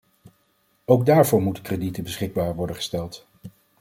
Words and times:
Ook 0.85 1.05
daarvoor 1.05 1.41
moeten 1.41 1.63
kredieten 1.63 2.03
beschikbaar 2.03 2.55
worden 2.55 2.75
gesteld. 2.75 3.25